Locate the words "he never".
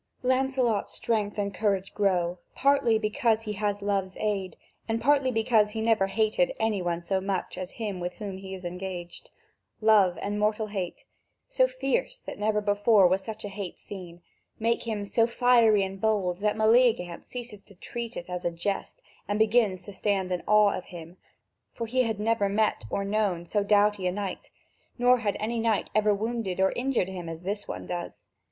5.73-6.07